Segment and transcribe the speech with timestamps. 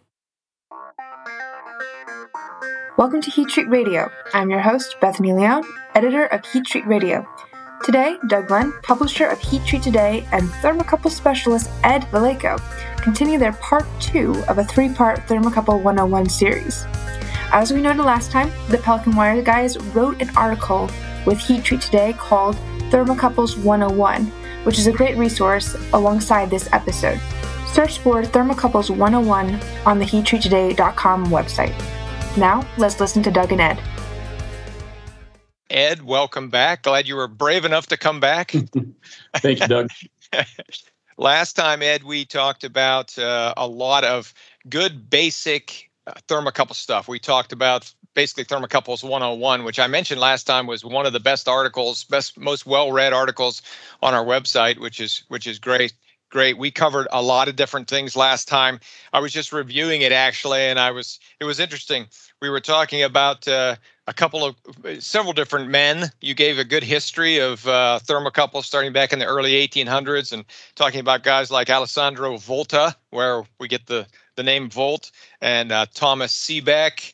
[2.97, 4.09] Welcome to Heat Treat Radio.
[4.33, 7.27] I'm your host, Bethany Leone, editor of Heat Treat Radio.
[7.83, 12.57] Today, Doug Glenn, publisher of Heat Treat Today, and thermocouple specialist Ed Vallejo
[12.97, 16.87] continue their part two of a three part Thermocouple 101 series.
[17.51, 20.87] As we noted last time, the Pelican Wire guys wrote an article
[21.25, 22.55] with Heat Treat Today called
[22.91, 24.25] Thermocouples 101,
[24.65, 27.19] which is a great resource alongside this episode.
[27.65, 31.75] Search for Thermocouples 101 on the heattreattoday.com website.
[32.37, 33.81] Now, let's listen to Doug and Ed.
[35.71, 36.83] Ed, welcome back.
[36.83, 38.51] Glad you were brave enough to come back.
[39.37, 39.89] Thank you, Doug.
[41.17, 44.35] Last time, Ed, we talked about uh, a lot of
[44.69, 45.88] good basic
[46.27, 47.07] thermocouple stuff.
[47.07, 51.19] We talked about basically thermocouples 101 which i mentioned last time was one of the
[51.19, 53.61] best articles best most well-read articles
[54.01, 55.93] on our website which is which is great
[56.29, 56.57] great.
[56.57, 58.79] We covered a lot of different things last time.
[59.13, 62.07] I was just reviewing it actually and i was it was interesting.
[62.41, 63.75] We were talking about uh,
[64.07, 64.55] a couple of
[64.99, 66.11] several different men.
[66.21, 70.45] You gave a good history of uh, thermocouples starting back in the early 1800s and
[70.75, 74.07] talking about guys like alessandro volta where we get the
[74.39, 77.11] the name Volt and uh, Thomas Seebeck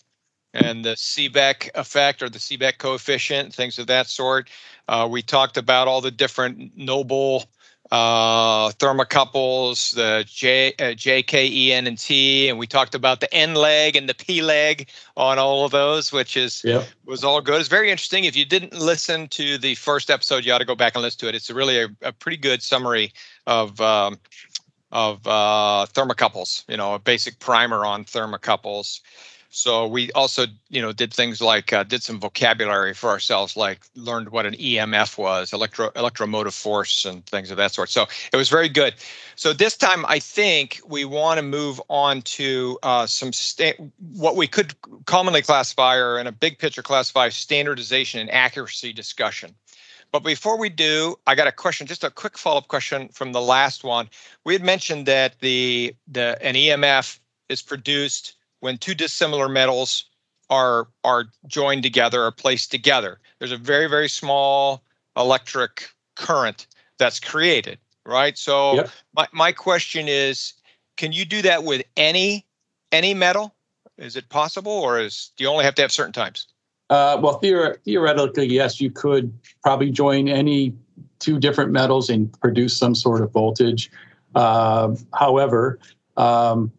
[0.53, 4.47] and the Seebeck effect or the Seebeck coefficient, things of that sort.
[4.87, 7.45] Uh, we talked about all the different noble
[7.91, 13.21] uh, thermocouples, the J, uh, J, K, E, N, and T, and we talked about
[13.21, 16.87] the N leg and the P leg on all of those, which is yep.
[17.05, 17.59] was all good.
[17.59, 18.25] It's very interesting.
[18.25, 21.19] If you didn't listen to the first episode, you ought to go back and listen
[21.21, 21.35] to it.
[21.35, 23.13] It's really a, a pretty good summary
[23.47, 24.19] of um,
[24.91, 29.01] of uh, thermocouples, you know, a basic primer on thermocouples.
[29.55, 33.79] So we also, you know, did things like uh, did some vocabulary for ourselves, like
[33.95, 37.89] learned what an EMF was, electro electromotive force, and things of that sort.
[37.89, 38.95] So it was very good.
[39.37, 43.77] So this time, I think we want to move on to uh, some sta-
[44.13, 49.55] what we could commonly classify, or in a big picture classify, standardization and accuracy discussion.
[50.15, 53.41] But before we do, I got a question, just a quick follow-up question from the
[53.41, 54.09] last one.
[54.45, 60.05] We had mentioned that the the an EMF is produced when two dissimilar metals
[60.49, 63.19] are are joined together or placed together.
[63.39, 64.85] There's a very very small
[65.17, 68.37] electric current that's created, right?
[68.37, 68.91] So yep.
[69.17, 70.53] my my question is,
[70.95, 72.45] can you do that with any
[72.93, 73.53] any metal?
[73.97, 76.47] Is it possible, or is do you only have to have certain times?
[76.89, 80.73] Uh, well, theor- theoretically, yes, you could probably join any
[81.19, 83.89] two different metals and produce some sort of voltage.
[84.35, 85.79] Uh, however,
[86.17, 86.71] um,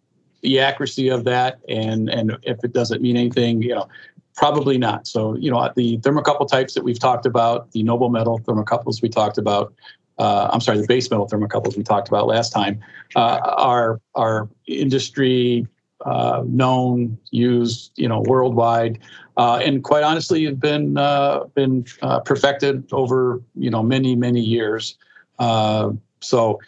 [0.43, 3.89] the accuracy of that and and if it doesn't mean anything, you know,
[4.37, 5.07] probably not.
[5.07, 9.09] So, you know, the thermocouple types that we've talked about, the noble metal thermocouples we
[9.09, 9.75] talked about,
[10.19, 12.81] uh, I'm sorry, the base metal thermocouples we talked about last time,
[13.17, 15.67] uh, are are industry
[16.07, 18.99] uh, known, used, you know, worldwide,
[19.37, 24.41] uh, and quite honestly, have been uh, been uh, perfected over you know many many
[24.41, 24.97] years.
[25.39, 26.59] Uh, so,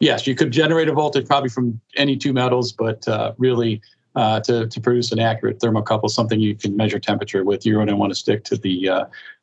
[0.00, 3.06] yes, you could generate a voltage probably from any two metals, but
[4.14, 7.88] uh, to, to produce an accurate thermocouple, something you can measure temperature with, you're going
[7.88, 8.88] to want to stick to the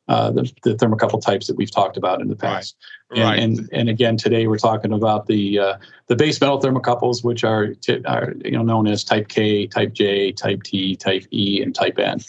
[0.08, 2.76] uh, the, the thermocouple types that we've talked about in the past.
[3.10, 3.18] Right.
[3.18, 3.38] And, right.
[3.38, 5.76] and, and again, today we're talking about the uh,
[6.08, 9.92] the base metal thermocouples, which are, t- are you know known as Type K, Type
[9.92, 12.20] J, Type T, Type E, and Type N.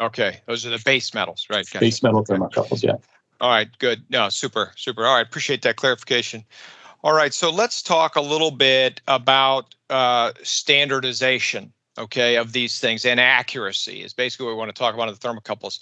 [0.00, 1.64] Okay, those are the base metals, right?
[1.66, 1.80] Gotcha.
[1.80, 2.96] Base metal thermocouples, yeah.
[3.40, 4.02] All right, good.
[4.10, 5.06] No, super, super.
[5.06, 6.44] All right, appreciate that clarification.
[7.02, 13.04] All right, so let's talk a little bit about uh, standardization, okay, of these things
[13.04, 15.80] and accuracy is basically what we want to talk about in the thermocouples.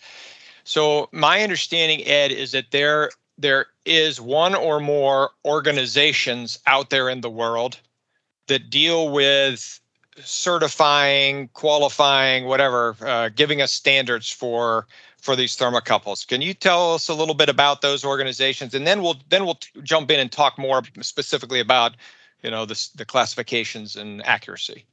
[0.65, 7.09] So my understanding, Ed, is that there there is one or more organizations out there
[7.09, 7.79] in the world
[8.49, 9.81] that deal with
[10.25, 14.87] certifying, qualifying, whatever, uh, giving us standards for
[15.21, 16.27] for these thermocouples.
[16.27, 19.59] Can you tell us a little bit about those organizations, and then we'll then we'll
[19.83, 21.97] jump in and talk more specifically about
[22.43, 24.85] you know the the classifications and accuracy.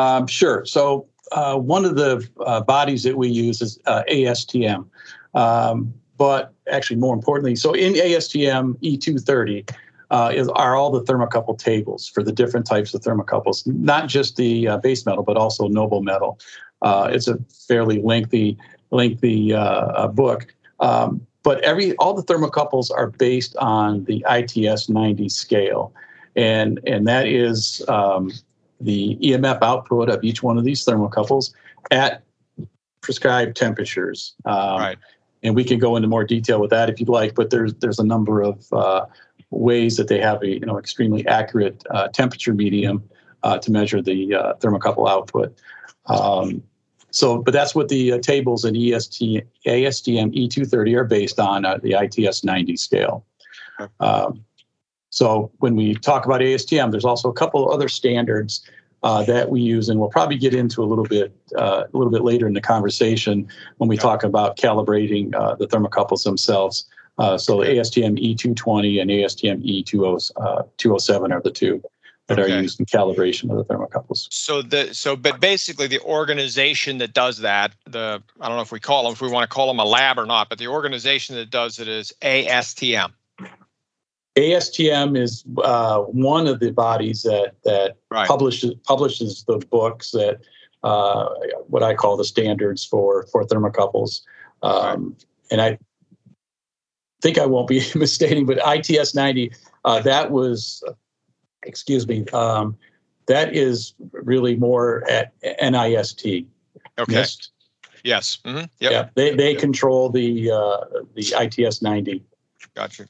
[0.00, 0.64] Um, sure.
[0.64, 4.86] So uh, one of the uh, bodies that we use is uh, ASTM,
[5.34, 9.70] um, but actually, more importantly, so in ASTM E230
[10.10, 14.36] uh, is, are all the thermocouple tables for the different types of thermocouples, not just
[14.36, 16.38] the uh, base metal, but also noble metal.
[16.82, 17.38] Uh, it's a
[17.68, 18.56] fairly lengthy,
[18.90, 19.52] lengthy
[20.14, 20.46] book.
[20.80, 25.92] Um, but every all the thermocouples are based on the ITS 90 scale,
[26.36, 28.30] and and that is um,
[28.80, 31.52] the EMF output of each one of these thermocouples
[31.90, 32.22] at
[33.00, 34.34] prescribed temperatures.
[34.44, 34.98] Um, right.
[35.42, 37.98] And we can go into more detail with that if you'd like, but there's there's
[37.98, 39.06] a number of uh,
[39.50, 43.02] ways that they have a you know extremely accurate uh, temperature medium
[43.42, 45.58] uh, to measure the uh, thermocouple output.
[46.06, 46.62] Um,
[47.10, 51.78] so, but that's what the uh, tables in EST, ASTM E230 are based on, uh,
[51.82, 53.24] the ITS 90 scale.
[53.98, 54.44] Um,
[55.10, 58.64] so when we talk about ASTM, there's also a couple other standards
[59.02, 62.12] uh, that we use, and we'll probably get into a little bit uh, a little
[62.12, 63.48] bit later in the conversation
[63.78, 66.86] when we talk about calibrating uh, the thermocouples themselves.
[67.18, 71.82] Uh, so ASTM E220 and ASTM E207 are the two
[72.28, 72.52] that okay.
[72.52, 74.28] are used in calibration of the thermocouples.
[74.30, 78.70] So the so but basically the organization that does that, the I don't know if
[78.70, 80.68] we call them if we want to call them a lab or not, but the
[80.68, 83.12] organization that does it is ASTM.
[84.36, 88.28] ASTM is uh, one of the bodies that that right.
[88.28, 90.40] publishes publishes the books that
[90.84, 91.28] uh,
[91.66, 94.22] what I call the standards for for thermocouples,
[94.62, 95.24] um, right.
[95.50, 95.78] and I
[97.22, 99.52] think I won't be misstating, but ITS 90
[99.84, 100.82] uh, that was
[101.62, 102.76] excuse me, um,
[103.26, 106.46] that is really more at NIST.
[106.98, 107.12] Okay.
[107.12, 107.50] NIST.
[108.02, 108.38] Yes.
[108.44, 108.64] Mm-hmm.
[108.78, 108.92] Yep.
[108.92, 109.08] Yeah.
[109.14, 109.60] They they yep.
[109.60, 110.78] control the uh,
[111.14, 112.24] the ITS 90.
[112.74, 113.06] Gotcha.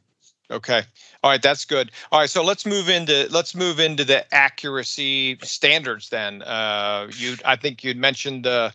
[0.51, 0.83] Okay.
[1.23, 1.93] All right, that's good.
[2.11, 6.43] All right, so let's move into let's move into the accuracy standards then.
[6.43, 8.75] Uh, you, I think you'd mentioned the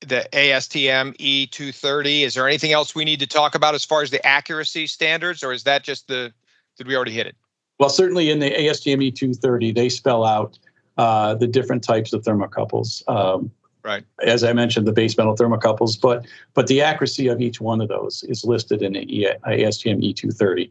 [0.00, 2.22] the ASTM E230.
[2.22, 5.42] Is there anything else we need to talk about as far as the accuracy standards,
[5.42, 6.32] or is that just the?
[6.76, 7.36] Did we already hit it?
[7.78, 10.58] Well, certainly in the ASTM E230, they spell out
[10.96, 13.02] uh, the different types of thermocouples.
[13.08, 13.50] Um,
[13.82, 14.04] right.
[14.22, 17.88] As I mentioned, the base metal thermocouples, but but the accuracy of each one of
[17.88, 20.70] those is listed in the ASTM E230.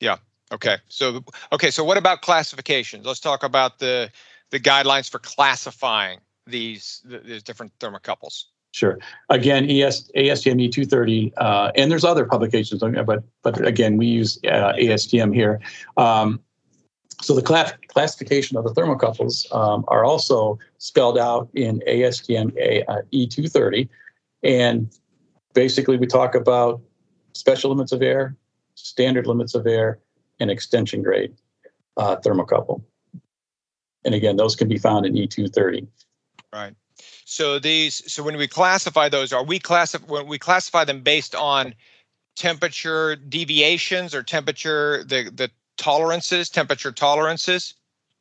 [0.00, 0.16] Yeah.
[0.52, 0.78] Okay.
[0.88, 1.70] So okay.
[1.70, 3.06] So what about classifications?
[3.06, 4.10] Let's talk about the
[4.50, 8.44] the guidelines for classifying these these different thermocouples.
[8.72, 8.98] Sure.
[9.30, 14.72] Again, ES, ASTM E230, uh, and there's other publications, but but again, we use uh,
[14.74, 15.60] ASTM here.
[15.96, 16.40] Um,
[17.20, 22.84] so the class, classification of the thermocouples um, are also spelled out in ASTM A,
[22.84, 23.88] uh, E230,
[24.44, 24.96] and
[25.52, 26.80] basically we talk about
[27.32, 28.36] special limits of error,
[28.86, 29.98] standard limits of air,
[30.40, 31.34] and extension grade
[31.96, 32.82] uh, thermocouple.
[34.04, 35.86] And again, those can be found in E230.
[36.52, 36.74] Right.
[37.24, 41.34] So these, so when we classify those, are we classify when we classify them based
[41.34, 41.74] on
[42.36, 47.74] temperature deviations or temperature the the tolerances, temperature tolerances?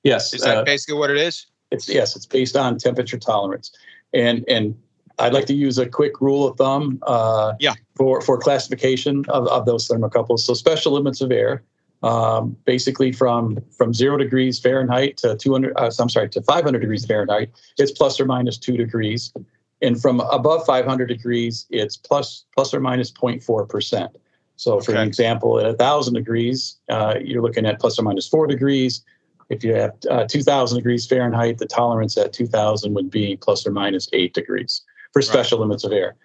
[0.04, 0.34] Yes.
[0.34, 1.48] Is that uh, basically what it is?
[1.72, 3.72] It's yes, it's based on temperature tolerance,
[4.14, 4.78] and and
[5.19, 7.00] I'd like to use a quick rule of thumb.
[7.04, 7.74] Uh, yeah.
[7.95, 11.63] For for classification of, of those thermocouples, so special limits of air,
[12.01, 15.74] um, basically from from zero degrees Fahrenheit to 200.
[15.75, 19.33] Uh, I'm sorry, to 500 degrees Fahrenheit, it's plus or minus two degrees,
[19.81, 24.12] and from above 500 degrees, it's plus plus or minus minus 0.4 percent.
[24.56, 25.01] So, for okay.
[25.01, 29.06] an example, at 1,000 degrees, uh, you're looking at plus or minus four degrees.
[29.48, 33.72] If you have uh, 2,000 degrees Fahrenheit, the tolerance at 2,000 would be plus or
[33.72, 34.81] minus eight degrees
[35.14, 35.64] for special right.
[35.64, 36.16] limits of air.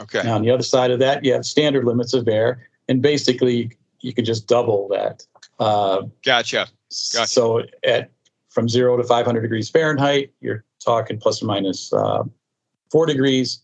[0.00, 0.22] Okay.
[0.24, 3.70] Now, on the other side of that, you have standard limits of air, and basically
[4.00, 5.26] you could just double that.
[5.58, 6.68] Uh, gotcha.
[7.12, 7.26] gotcha.
[7.26, 8.10] So at
[8.48, 12.24] from zero to 500 degrees Fahrenheit, you're talking plus or minus uh,
[12.90, 13.60] four degrees.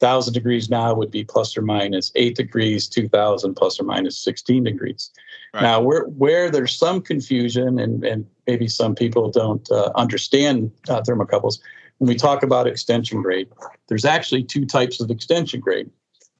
[0.00, 4.64] 1000 degrees now would be plus or minus 8 degrees 2000 plus or minus 16
[4.64, 5.12] degrees
[5.54, 5.62] right.
[5.62, 11.00] now where where there's some confusion and and maybe some people don't uh, understand uh,
[11.02, 11.60] thermocouples
[12.02, 13.48] when we talk about extension grade
[13.88, 15.88] there's actually two types of extension grade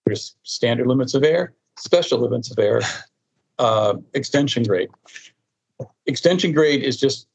[0.04, 2.82] there's standard limits of error special limits of error
[3.58, 4.90] uh, extension grade.
[6.06, 7.28] Extension grade is just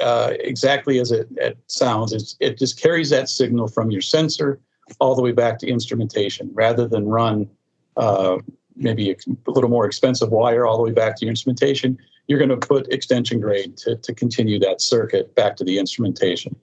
[0.00, 2.12] uh, exactly as it, it sounds.
[2.12, 4.60] It's, it just carries that signal from your sensor
[5.00, 7.48] all the way back to instrumentation rather than run
[7.96, 8.38] uh,
[8.74, 9.16] maybe a
[9.50, 11.98] little more expensive wire all the way back to your instrumentation.
[12.26, 16.56] You're going to put extension grade to, to continue that circuit back to the instrumentation.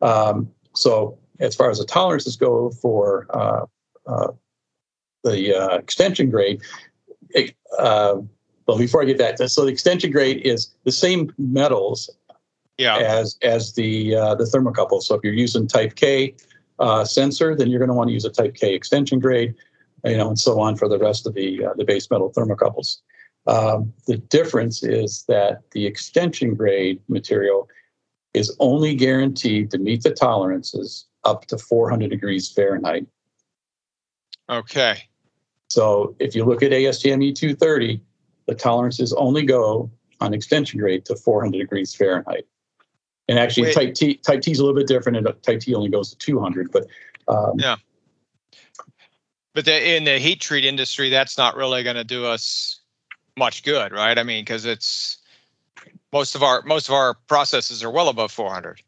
[0.00, 3.66] Um, so, as far as the tolerances go for uh,
[4.06, 4.32] uh,
[5.24, 6.62] the uh, extension grade.
[7.78, 8.16] Uh,
[8.66, 12.10] well, before I get that, so the extension grade is the same metals
[12.78, 12.96] yeah.
[12.96, 15.02] as as the uh, the thermocouple.
[15.02, 16.34] So if you're using Type K
[16.78, 19.54] uh, sensor, then you're going to want to use a Type K extension grade,
[20.04, 22.98] you know, and so on for the rest of the uh, the base metal thermocouples.
[23.46, 27.68] Um, the difference is that the extension grade material
[28.34, 33.06] is only guaranteed to meet the tolerances up to 400 degrees Fahrenheit.
[34.48, 35.04] Okay.
[35.68, 38.00] So if you look at ASTM E230,
[38.46, 42.46] the tolerances only go on extension grade to 400 degrees Fahrenheit.
[43.28, 43.74] And actually, Wait.
[43.74, 46.18] type T type T is a little bit different, and type T only goes to
[46.18, 46.72] 200.
[46.72, 46.86] But
[47.28, 47.76] um, yeah,
[49.54, 52.80] But the, in the heat treat industry, that's not really going to do us
[53.36, 54.18] much good, right?
[54.18, 55.18] I mean, because it's
[56.12, 58.82] most of our most of our processes are well above 400.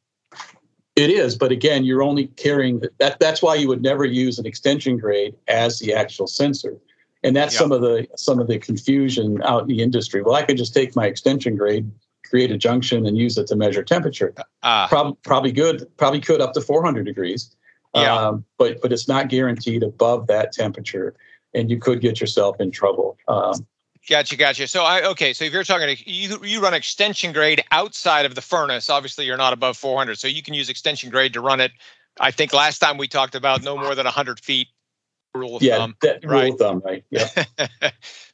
[0.94, 3.18] It is, but again, you're only carrying that.
[3.18, 6.76] That's why you would never use an extension grade as the actual sensor,
[7.22, 10.22] and that's some of the some of the confusion out in the industry.
[10.22, 11.90] Well, I could just take my extension grade,
[12.28, 14.34] create a junction, and use it to measure temperature.
[14.62, 17.56] Uh, probably probably good, probably could up to 400 degrees.
[17.94, 18.14] Yeah.
[18.14, 21.14] Um, but but it's not guaranteed above that temperature,
[21.54, 23.16] and you could get yourself in trouble.
[23.28, 23.66] Um,
[24.08, 24.66] Gotcha, gotcha.
[24.66, 25.32] So I okay.
[25.32, 28.90] So if you're talking, you you run extension grade outside of the furnace.
[28.90, 31.70] Obviously, you're not above 400, so you can use extension grade to run it.
[32.18, 34.68] I think last time we talked about no more than 100 feet
[35.34, 35.96] rule of yeah, thumb.
[36.02, 36.52] That, rule right?
[36.52, 37.04] of thumb, right?
[37.10, 37.28] Yeah.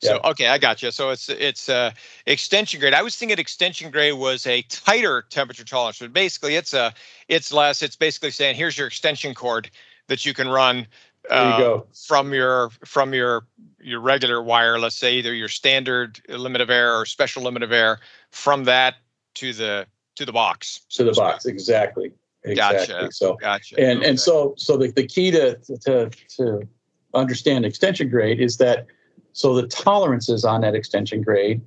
[0.00, 0.30] so yeah.
[0.30, 0.90] okay, I got you.
[0.90, 1.92] So it's it's uh,
[2.26, 2.94] extension grade.
[2.94, 6.94] I was thinking extension grade was a tighter temperature tolerance, but basically it's a
[7.28, 7.82] it's less.
[7.82, 9.70] It's basically saying here's your extension cord
[10.08, 10.86] that you can run
[11.28, 11.86] there you uh, go.
[12.06, 13.46] from your from your
[13.80, 17.72] your regular wire, let's say either your standard limit of error or special limit of
[17.72, 18.96] error, from that
[19.34, 20.80] to the to the box.
[20.90, 22.12] To the box, exactly.
[22.44, 22.86] Exactly.
[22.86, 23.12] Gotcha.
[23.12, 23.78] So gotcha.
[23.78, 24.08] And okay.
[24.08, 26.68] and so so the, the key to to to
[27.14, 28.86] understand extension grade is that
[29.32, 31.60] so the tolerances on that extension grade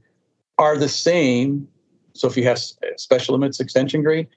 [0.57, 1.67] are the same.
[2.13, 2.59] So if you have
[2.97, 4.27] special limits extension grade,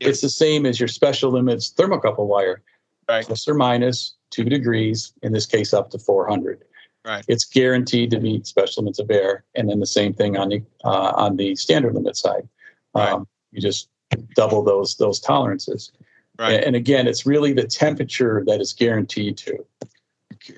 [0.00, 2.62] it's the same as your special limits thermocouple wire.
[3.08, 3.24] Right.
[3.24, 6.64] Plus or minus two degrees, in this case up to 400.
[7.04, 7.24] Right.
[7.26, 10.62] It's guaranteed to meet special limits of air, and then the same thing on the
[10.84, 12.48] uh, on the standard limit side.
[12.94, 13.08] Right.
[13.08, 13.88] Um, you just
[14.34, 15.90] double those those tolerances.
[16.38, 16.64] Right.
[16.64, 19.64] And, again, it's really the temperature that is guaranteed to.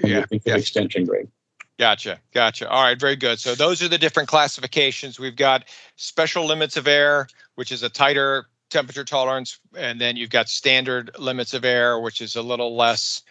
[0.03, 0.25] Yeah.
[0.31, 0.55] yeah.
[0.55, 1.29] Extension grade.
[1.79, 2.21] Gotcha.
[2.33, 2.69] Gotcha.
[2.69, 2.99] All right.
[2.99, 3.41] Very good.
[3.41, 5.19] So those are the different classifications.
[5.19, 5.65] We've got
[5.97, 11.13] special limits of air, which is a tighter temperature tolerance, and then you've got standard
[11.19, 13.23] limits of air, which is a little less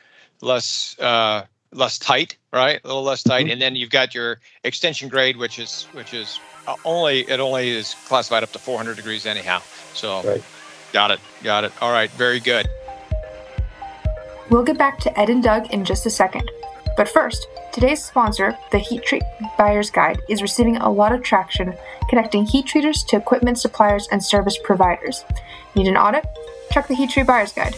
[0.42, 2.80] less uh, less tight, right?
[2.84, 3.52] A little less tight, mm-hmm.
[3.52, 7.70] and then you've got your extension grade, which is which is uh, only it only
[7.70, 9.62] is classified up to 400 degrees anyhow.
[9.94, 10.44] So, right.
[10.94, 11.74] got it, got it.
[11.82, 12.68] All right, very good.
[14.50, 16.50] We'll get back to Ed and Doug in just a second,
[16.96, 19.24] but first, today's sponsor, the Heat Treat
[19.58, 21.74] Buyer's Guide, is receiving a lot of traction,
[22.10, 25.26] connecting heat treaters to equipment suppliers and service providers.
[25.76, 26.26] Need an audit?
[26.72, 27.76] Check the Heat Treat Buyer's Guide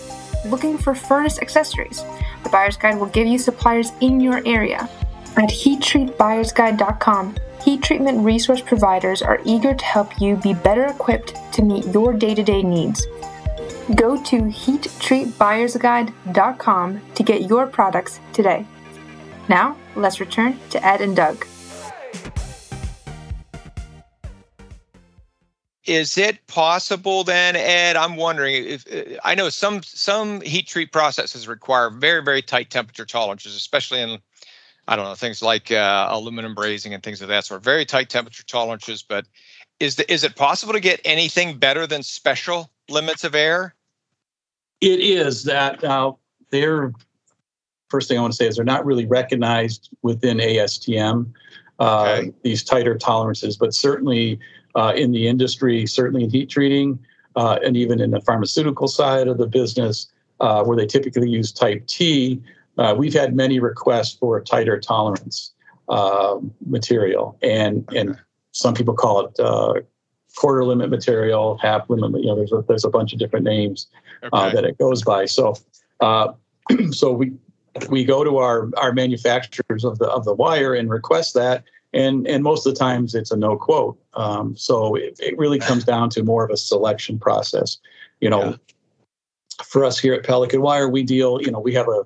[0.49, 2.03] looking for furnace accessories.
[2.43, 4.89] The Buyer's Guide will give you suppliers in your area.
[5.37, 11.61] At heattreatbuyersguide.com, heat treatment resource providers are eager to help you be better equipped to
[11.61, 13.05] meet your day to day needs.
[13.95, 18.65] Go to heattreatbuyersguide.com to get your products today.
[19.47, 21.45] Now, let's return to Ed and Doug.
[25.85, 28.85] is it possible then ed i'm wondering if
[29.23, 34.17] i know some some heat treat processes require very very tight temperature tolerances especially in
[34.87, 38.09] i don't know things like uh, aluminum brazing and things of that sort very tight
[38.09, 39.25] temperature tolerances but
[39.79, 43.75] is the, is it possible to get anything better than special limits of air?
[44.79, 46.11] it is that uh,
[46.49, 46.93] they're
[47.89, 51.31] first thing i want to say is they're not really recognized within astm
[51.79, 52.33] uh, okay.
[52.43, 54.39] these tighter tolerances but certainly
[54.75, 56.99] uh, in the industry, certainly in heat treating,
[57.35, 60.11] uh, and even in the pharmaceutical side of the business,
[60.41, 62.41] uh, where they typically use type T.
[62.77, 65.53] Uh, we've had many requests for a tighter tolerance
[65.87, 68.19] uh, material, and and
[68.51, 69.75] some people call it uh,
[70.35, 72.21] quarter limit material, half limit.
[72.21, 73.87] You know, there's a, there's a bunch of different names
[74.23, 74.53] okay.
[74.53, 75.25] that it goes by.
[75.25, 75.55] So
[76.91, 77.31] so we
[77.89, 81.63] we go to our our manufacturers of the of the wire and request that
[81.95, 83.97] and and most of the times it's a no quote.
[84.13, 87.77] Um, so it, it, really comes down to more of a selection process.
[88.19, 88.55] You know, yeah.
[89.63, 91.41] for us here at Pelican Wire, we deal.
[91.41, 92.05] You know, we have a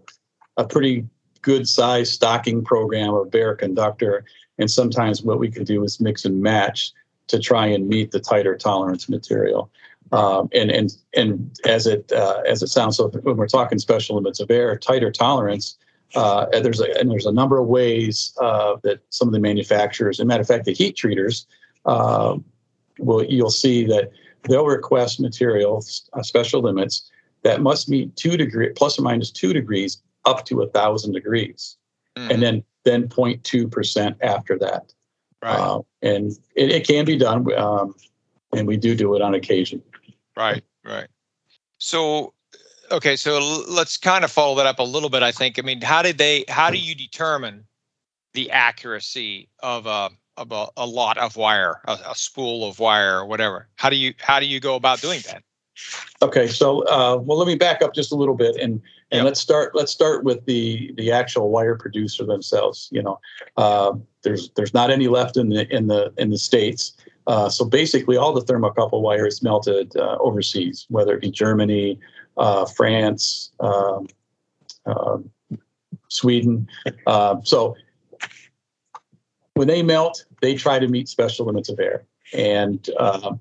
[0.58, 1.06] a pretty
[1.42, 4.24] good size stocking program of bare conductor,
[4.60, 6.94] and sometimes what we can do is mix and match
[7.28, 9.72] to try and meet the tighter tolerance material.
[10.12, 14.16] Um, and and and as it uh, as it sounds, so when we're talking special
[14.16, 15.78] limits of air, tighter tolerance
[16.16, 19.40] uh, and there's a and there's a number of ways uh, that some of the
[19.40, 21.46] manufacturers, and matter of fact, the heat treaters,
[21.86, 22.36] uh,
[22.98, 24.10] will you'll see that
[24.44, 27.10] they'll request materials, uh, special limits
[27.44, 31.78] that must meet two degree plus or minus two degrees up to a thousand degrees,
[32.18, 32.30] mm.
[32.32, 34.92] and then then 0.2 percent after that.
[35.44, 35.58] Right.
[35.58, 37.96] Uh, and it, it, can be done, um,
[38.54, 39.82] and we do do it on occasion.
[40.40, 40.64] Right.
[40.86, 41.08] Right.
[41.80, 42.34] So
[42.92, 45.22] okay, so let's kind of follow that up a little bit.
[45.22, 45.60] I think.
[45.60, 46.46] I mean, how did they?
[46.48, 47.66] How do you determine
[48.34, 53.20] the accuracy of a of a, a lot of wire, a, a, spool of wire,
[53.20, 53.68] or whatever?
[53.76, 55.44] How do you how do you go about doing that?
[56.22, 58.82] Okay, so uh, well, let me back up just a little bit and
[59.12, 59.26] And Yep.
[59.26, 59.76] let's start.
[59.76, 62.90] Let's start with the the actual wire producer themselves.
[62.92, 63.20] You know,
[63.58, 66.96] uh, there's there's not any left in the in the in the states.
[67.30, 72.00] Uh, so basically, all the thermocouple wire is melted uh, overseas, whether it be Germany,
[72.38, 74.08] uh, France, um,
[74.88, 75.30] um,
[76.08, 76.68] Sweden.
[77.06, 77.76] Uh, so
[79.54, 83.40] when they melt, they try to meet special limits of air, and um,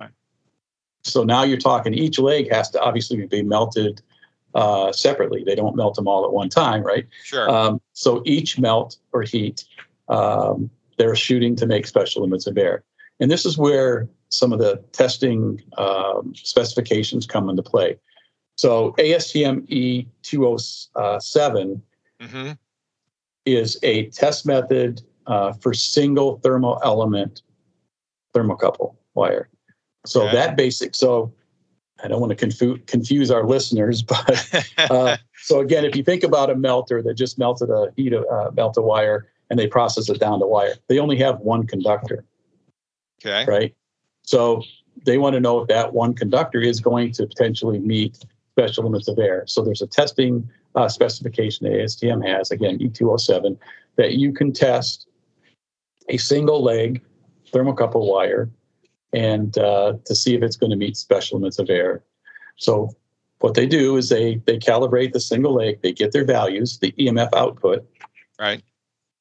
[1.02, 4.02] so now you're talking each leg has to obviously be melted
[4.54, 5.44] uh, separately.
[5.44, 7.06] They don't melt them all at one time, right?
[7.24, 7.48] Sure.
[7.48, 9.64] Um, so each melt or heat,
[10.10, 10.68] um,
[10.98, 12.84] they're shooting to make special limits of air.
[13.20, 17.96] And this is where some of the testing um, specifications come into play.
[18.56, 19.68] So ASTM
[20.24, 21.80] E207
[22.20, 22.52] hmm
[23.46, 27.40] is a test method uh, for single thermal element
[28.34, 29.48] thermocouple wire.
[30.04, 30.32] So Okay.
[30.32, 31.32] that basic, so
[32.02, 36.24] I don't want to confu- confuse our listeners, but uh, so again, if you think
[36.24, 39.66] about a melter that just melted a heat of, uh, melt a wire and they
[39.66, 42.24] process it down to wire, they only have one conductor,
[43.24, 43.44] okay.
[43.50, 43.74] right?
[44.22, 44.62] So
[45.04, 48.18] they want to know if that one conductor is going to potentially meet
[48.52, 49.44] special limits of air.
[49.46, 53.56] So there's a testing uh, specification that ASTM has, again, E207,
[53.96, 55.06] that you can test
[56.08, 57.02] a single leg
[57.52, 58.50] thermocouple wire
[59.12, 62.02] and uh, to see if it's going to meet special limits of air.
[62.56, 62.90] So
[63.40, 66.92] what they do is they they calibrate the single leg, they get their values, the
[66.92, 67.88] EMF output,
[68.38, 68.62] Right.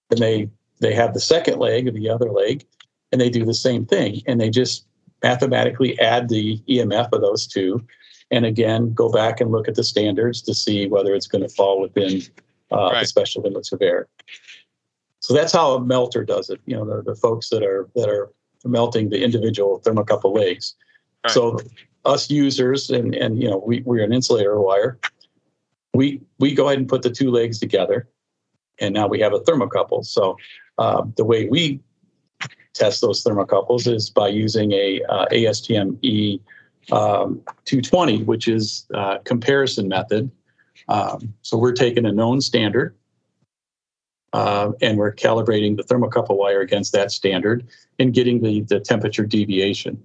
[0.09, 0.49] and they
[0.79, 2.65] they have the second leg or the other leg,
[3.11, 4.85] and they do the same thing, and they just
[5.23, 7.85] mathematically add the EMF of those two,
[8.31, 11.49] and again go back and look at the standards to see whether it's going to
[11.49, 12.21] fall within
[12.71, 14.07] uh, the special limits of air.
[15.19, 16.61] So that's how a melter does it.
[16.65, 18.31] You know, the, the folks that are that are
[18.65, 20.75] melting the individual thermocouple legs.
[21.23, 21.33] Right.
[21.33, 21.59] So
[22.05, 24.99] us users and and you know we we're an insulator wire.
[25.93, 28.07] We we go ahead and put the two legs together,
[28.79, 30.05] and now we have a thermocouple.
[30.05, 30.37] So
[30.77, 31.81] uh, the way we
[32.77, 36.39] test those thermocouples is by using a uh, ASTM E
[36.91, 40.31] um, 220, which is uh, comparison method.
[40.87, 42.95] Um, so we're taking a known standard
[44.33, 47.67] uh, and we're calibrating the thermocouple wire against that standard
[47.99, 50.01] and getting the, the temperature deviation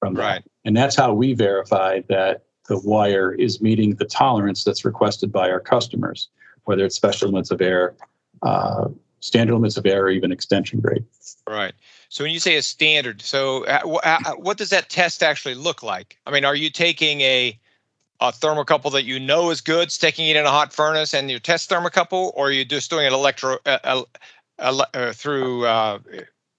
[0.00, 0.22] from that.
[0.22, 0.44] Right.
[0.64, 5.50] And that's how we verify that the wire is meeting the tolerance that's requested by
[5.50, 6.28] our customers,
[6.64, 7.94] whether it's special limits of air,
[8.42, 8.88] uh,
[9.20, 11.04] standard limits of air, or even extension grade.
[11.48, 11.72] Right.
[12.10, 15.54] So when you say a standard, so uh, wh- uh, what does that test actually
[15.54, 16.18] look like?
[16.26, 17.58] I mean, are you taking a
[18.20, 21.38] a thermocouple that you know is good, sticking it in a hot furnace, and your
[21.38, 24.02] test thermocouple, or are you just doing it electro uh,
[24.58, 25.98] uh, uh, through uh,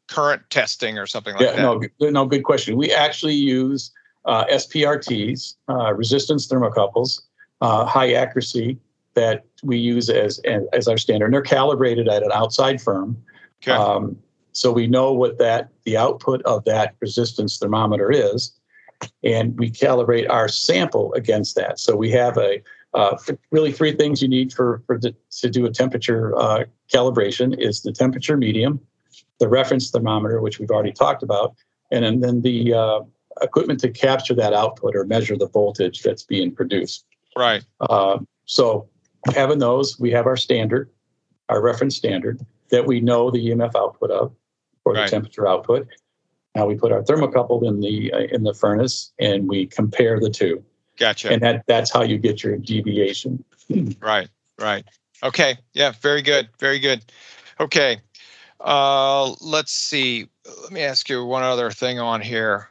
[0.08, 1.64] current testing or something like yeah, that?
[1.64, 2.78] no, good- no, good question.
[2.78, 3.92] We actually use
[4.26, 7.22] uh, SPRTs, uh, resistance thermocouples,
[7.62, 8.78] uh, high accuracy
[9.16, 10.40] that we use as
[10.72, 11.26] as our standard.
[11.26, 13.18] And they're calibrated at an outside firm,
[13.62, 13.72] Okay.
[13.76, 14.18] um,
[14.60, 18.60] so we know what that the output of that resistance thermometer is,
[19.24, 21.80] and we calibrate our sample against that.
[21.80, 22.62] So we have a
[22.94, 23.18] uh,
[23.52, 27.84] really three things you need for for the, to do a temperature uh, calibration is
[27.84, 28.82] the temperature medium,
[29.40, 31.56] the reference thermometer, which we've already talked about,
[31.90, 33.00] and then, then the uh,
[33.42, 37.06] equipment to capture that output or measure the voltage that's being produced.
[37.38, 37.64] right.
[37.80, 38.90] Uh, so
[39.34, 40.90] having those, we have our standard,
[41.48, 44.34] our reference standard that we know the EMF output of
[44.90, 45.88] or the temperature output.
[46.56, 50.30] Now we put our thermocouple in the uh, in the furnace and we compare the
[50.30, 50.64] two,
[50.98, 51.32] Gotcha.
[51.32, 53.44] and that that's how you get your deviation.
[54.02, 54.84] Right, right.
[55.22, 55.56] Okay.
[55.74, 56.50] Yeah, very good.
[56.60, 57.06] Very good.
[57.60, 58.00] Okay.
[58.60, 60.28] Uh let's see.
[60.64, 62.70] Let me ask you one other thing on here.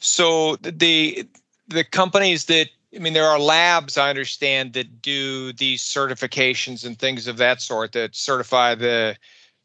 [0.00, 1.26] So the
[1.66, 6.98] the companies that I mean there are labs I understand that do these certifications and
[6.98, 9.16] things of that sort that certify the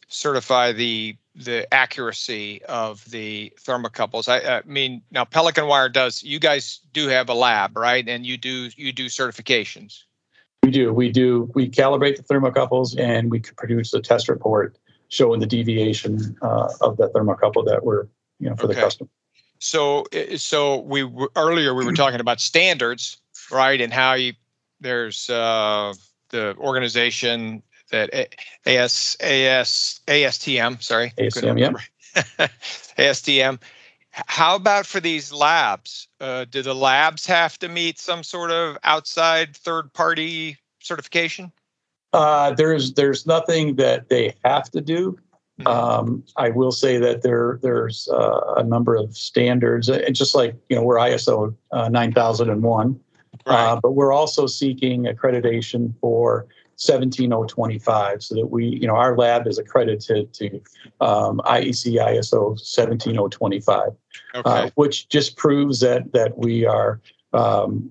[0.07, 4.29] certify the the accuracy of the thermocouples.
[4.29, 8.07] I, I mean now Pelican Wire does you guys do have a lab, right?
[8.07, 10.03] And you do you do certifications.
[10.63, 14.77] We do, we do, we calibrate the thermocouples and we could produce a test report
[15.09, 18.07] showing the deviation uh, of the thermocouple that we're
[18.39, 18.81] you know for the Okay.
[18.81, 19.09] customer.
[19.59, 20.05] So,
[20.37, 23.17] so we were, earlier we were talking about standards,
[23.51, 23.79] right?
[23.79, 24.33] And how you
[24.79, 25.93] there's uh,
[26.29, 32.47] the organization that A- AS AS ASTM, sorry, ASTM, yeah.
[32.97, 33.59] ASTM.
[34.11, 36.07] How about for these labs?
[36.19, 41.51] Uh, do the labs have to meet some sort of outside third party certification?
[42.13, 45.17] Uh, there's there's nothing that they have to do.
[45.59, 45.67] Mhm.
[45.67, 50.55] Um, I will say that there there's uh, a number of standards, and just like
[50.69, 52.99] you know we're ISO uh, 9001,
[53.45, 53.55] Right.
[53.55, 59.47] Uh, but we're also seeking accreditation for 17025 so that we, you know, our lab
[59.47, 60.61] is accredited to
[61.01, 63.89] um, IEC ISO 17025,
[64.35, 64.41] okay.
[64.45, 66.99] uh, which just proves that that we are,
[67.33, 67.89] um,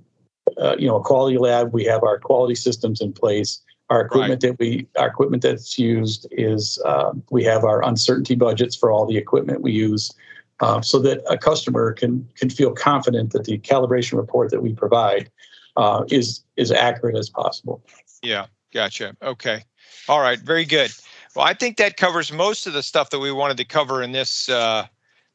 [0.59, 1.73] uh, you know, a quality lab.
[1.73, 3.61] We have our quality systems in place.
[3.90, 4.51] Our equipment right.
[4.53, 9.05] that we, our equipment that's used is, um, we have our uncertainty budgets for all
[9.05, 10.11] the equipment we use.
[10.61, 14.73] Uh, so that a customer can can feel confident that the calibration report that we
[14.73, 15.29] provide
[15.77, 17.83] uh, is is accurate as possible.
[18.23, 19.16] Yeah, gotcha.
[19.22, 19.64] Okay,
[20.08, 20.92] all right, very good.
[21.35, 24.12] Well, I think that covers most of the stuff that we wanted to cover in
[24.12, 24.87] this uh,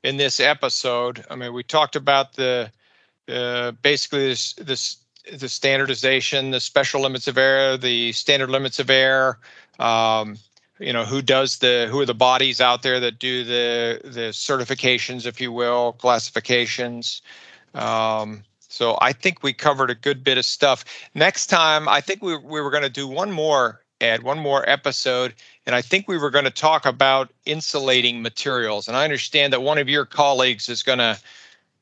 [0.04, 1.26] in this episode.
[1.30, 2.72] I mean, we talked about the
[3.28, 4.98] uh, basically this this
[5.34, 9.40] the standardization, the special limits of error, the standard limits of error.
[9.80, 10.38] Um,
[10.80, 14.30] you know who does the who are the bodies out there that do the the
[14.32, 17.22] certifications if you will classifications
[17.74, 22.22] um, so i think we covered a good bit of stuff next time i think
[22.22, 25.34] we, we were going to do one more ed one more episode
[25.66, 29.62] and i think we were going to talk about insulating materials and i understand that
[29.62, 31.18] one of your colleagues is going to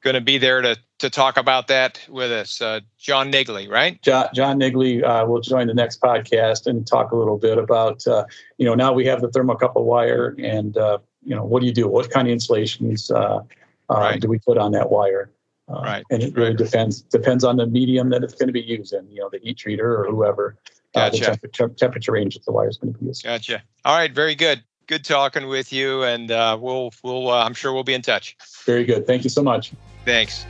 [0.01, 2.61] going to be there to to talk about that with us.
[2.61, 4.01] Uh, John Nigley, right?
[4.01, 8.05] John, John Nigley uh, will join the next podcast and talk a little bit about,
[8.07, 8.25] uh,
[8.57, 11.73] you know, now we have the thermocouple wire and, uh, you know, what do you
[11.73, 11.87] do?
[11.87, 13.41] What kind of insulations uh, uh,
[13.89, 14.21] right.
[14.21, 15.29] do we put on that wire?
[15.67, 16.03] Uh, right.
[16.11, 16.57] And it really right.
[16.57, 19.39] depends depends on the medium that it's going to be used in, you know, the
[19.39, 20.57] heat treater or whoever.
[20.93, 21.17] Uh, gotcha.
[21.17, 23.23] the temperature, temperature range that the wire is going to be used.
[23.23, 23.63] Gotcha.
[23.83, 24.11] All right.
[24.11, 24.63] Very good.
[24.87, 28.37] Good talking with you, and uh, we'll we'll I'm sure we'll be in touch.
[28.65, 29.07] Very good.
[29.07, 29.71] Thank you so much.
[30.05, 30.45] Thanks.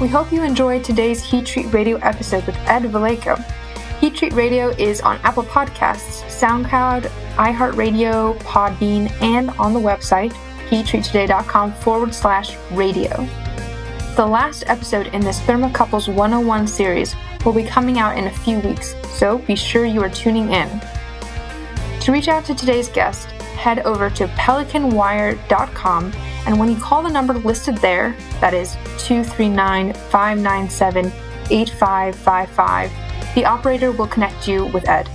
[0.00, 3.36] We hope you enjoyed today's Heat Treat Radio episode with Ed Vallejo.
[4.00, 7.02] Heat Treat Radio is on Apple Podcasts, SoundCloud,
[7.36, 10.32] iHeartRadio, Podbean, and on the website
[10.70, 13.28] heattreattoday.com forward slash radio.
[14.16, 18.58] The last episode in this Thermocouples 101 series will be coming out in a few
[18.58, 20.68] weeks, so be sure you are tuning in.
[22.00, 26.12] To reach out to today's guest, head over to pelicanwire.com
[26.46, 31.06] and when you call the number listed there, that is 239 597
[31.50, 35.08] 8555, the operator will connect you with Ed.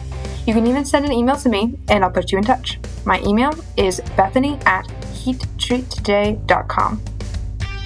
[0.47, 2.77] You can even send an email to me and I'll put you in touch.
[3.05, 7.14] My email is bethany at heattreattoday.com.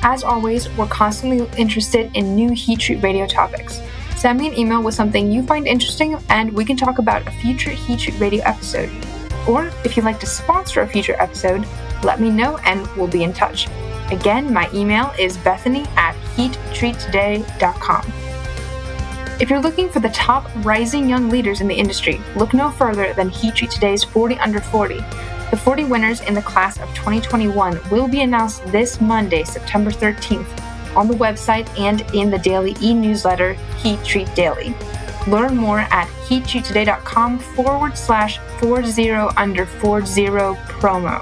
[0.01, 3.81] As always, we're constantly interested in new Heat Treat radio topics.
[4.15, 7.31] Send me an email with something you find interesting and we can talk about a
[7.31, 8.89] future Heat Treat radio episode.
[9.47, 11.65] Or if you'd like to sponsor a future episode,
[12.03, 13.67] let me know and we'll be in touch.
[14.11, 18.13] Again, my email is bethany at heattreattoday.com.
[19.39, 23.13] If you're looking for the top rising young leaders in the industry, look no further
[23.13, 24.99] than Heat Treat Today's 40 Under 40.
[25.49, 30.47] The 40 winners in the class of 2021 will be announced this Monday, September 13th,
[30.95, 34.75] on the website and in the daily e newsletter Heat Treat Daily.
[35.27, 40.27] Learn more at heattreattoday.com forward slash 40 under 40
[40.79, 41.19] promo.